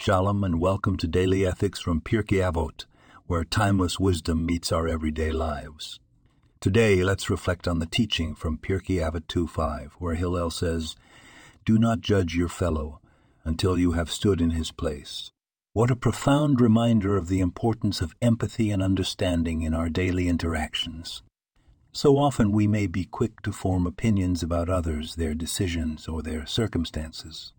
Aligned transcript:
Shalom 0.00 0.44
and 0.44 0.60
welcome 0.60 0.96
to 0.98 1.08
Daily 1.08 1.44
Ethics 1.44 1.80
from 1.80 2.00
Pirkei 2.00 2.38
Avot, 2.38 2.84
where 3.26 3.42
timeless 3.42 3.98
wisdom 3.98 4.46
meets 4.46 4.70
our 4.70 4.86
everyday 4.86 5.32
lives. 5.32 5.98
Today, 6.60 7.02
let's 7.02 7.28
reflect 7.28 7.66
on 7.66 7.80
the 7.80 7.84
teaching 7.86 8.36
from 8.36 8.58
Pirkei 8.58 9.02
Avot 9.02 9.26
2.5, 9.26 9.90
where 9.98 10.14
Hillel 10.14 10.50
says, 10.50 10.94
Do 11.64 11.80
not 11.80 12.00
judge 12.00 12.36
your 12.36 12.48
fellow 12.48 13.00
until 13.44 13.76
you 13.76 13.92
have 13.92 14.08
stood 14.08 14.40
in 14.40 14.50
his 14.50 14.70
place. 14.70 15.32
What 15.72 15.90
a 15.90 15.96
profound 15.96 16.60
reminder 16.60 17.16
of 17.16 17.26
the 17.26 17.40
importance 17.40 18.00
of 18.00 18.14
empathy 18.22 18.70
and 18.70 18.80
understanding 18.80 19.62
in 19.62 19.74
our 19.74 19.88
daily 19.88 20.28
interactions. 20.28 21.22
So 21.90 22.18
often 22.18 22.52
we 22.52 22.68
may 22.68 22.86
be 22.86 23.04
quick 23.04 23.42
to 23.42 23.50
form 23.50 23.84
opinions 23.84 24.44
about 24.44 24.70
others, 24.70 25.16
their 25.16 25.34
decisions, 25.34 26.06
or 26.06 26.22
their 26.22 26.46
circumstances 26.46 27.52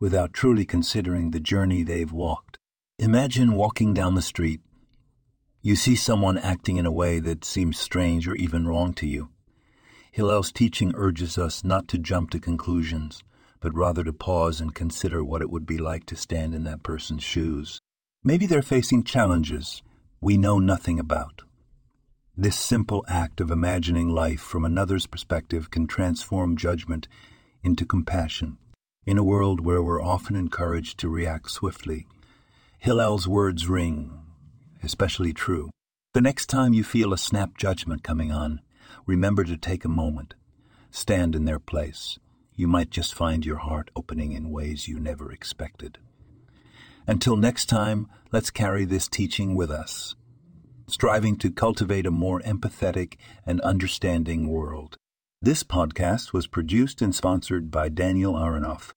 without 0.00 0.32
truly 0.32 0.64
considering 0.64 1.30
the 1.30 1.40
journey 1.40 1.82
they've 1.82 2.12
walked. 2.12 2.58
Imagine 2.98 3.52
walking 3.54 3.94
down 3.94 4.14
the 4.14 4.22
street. 4.22 4.60
You 5.62 5.76
see 5.76 5.96
someone 5.96 6.38
acting 6.38 6.76
in 6.76 6.86
a 6.86 6.92
way 6.92 7.18
that 7.20 7.44
seems 7.44 7.78
strange 7.78 8.26
or 8.26 8.34
even 8.34 8.66
wrong 8.66 8.92
to 8.94 9.06
you. 9.06 9.30
Hillel's 10.10 10.52
teaching 10.52 10.92
urges 10.96 11.38
us 11.38 11.62
not 11.62 11.88
to 11.88 11.98
jump 11.98 12.30
to 12.30 12.40
conclusions, 12.40 13.22
but 13.60 13.74
rather 13.74 14.04
to 14.04 14.12
pause 14.12 14.60
and 14.60 14.74
consider 14.74 15.22
what 15.22 15.42
it 15.42 15.50
would 15.50 15.66
be 15.66 15.78
like 15.78 16.06
to 16.06 16.16
stand 16.16 16.54
in 16.54 16.64
that 16.64 16.82
person's 16.82 17.22
shoes. 17.22 17.80
Maybe 18.24 18.46
they're 18.46 18.62
facing 18.62 19.04
challenges 19.04 19.82
we 20.20 20.36
know 20.36 20.58
nothing 20.58 20.98
about. 20.98 21.42
This 22.36 22.58
simple 22.58 23.04
act 23.08 23.40
of 23.40 23.50
imagining 23.50 24.08
life 24.08 24.40
from 24.40 24.64
another's 24.64 25.06
perspective 25.06 25.70
can 25.70 25.86
transform 25.86 26.56
judgment 26.56 27.08
into 27.62 27.84
compassion. 27.84 28.58
In 29.08 29.16
a 29.16 29.24
world 29.24 29.64
where 29.64 29.82
we're 29.82 30.02
often 30.02 30.36
encouraged 30.36 30.98
to 30.98 31.08
react 31.08 31.50
swiftly, 31.50 32.06
Hillel's 32.78 33.26
words 33.26 33.66
ring, 33.66 34.20
especially 34.82 35.32
true. 35.32 35.70
The 36.12 36.20
next 36.20 36.50
time 36.50 36.74
you 36.74 36.84
feel 36.84 37.14
a 37.14 37.16
snap 37.16 37.56
judgment 37.56 38.02
coming 38.02 38.30
on, 38.30 38.60
remember 39.06 39.44
to 39.44 39.56
take 39.56 39.86
a 39.86 39.88
moment. 39.88 40.34
Stand 40.90 41.34
in 41.34 41.46
their 41.46 41.58
place. 41.58 42.18
You 42.54 42.68
might 42.68 42.90
just 42.90 43.14
find 43.14 43.46
your 43.46 43.56
heart 43.56 43.90
opening 43.96 44.32
in 44.32 44.50
ways 44.50 44.88
you 44.88 45.00
never 45.00 45.32
expected. 45.32 45.96
Until 47.06 47.36
next 47.36 47.64
time, 47.64 48.08
let's 48.30 48.50
carry 48.50 48.84
this 48.84 49.08
teaching 49.08 49.54
with 49.54 49.70
us, 49.70 50.16
striving 50.86 51.36
to 51.38 51.50
cultivate 51.50 52.04
a 52.04 52.10
more 52.10 52.42
empathetic 52.42 53.14
and 53.46 53.62
understanding 53.62 54.48
world. 54.48 54.98
This 55.40 55.62
podcast 55.62 56.34
was 56.34 56.46
produced 56.46 57.00
and 57.00 57.14
sponsored 57.14 57.70
by 57.70 57.88
Daniel 57.88 58.34
Aronoff 58.34 58.90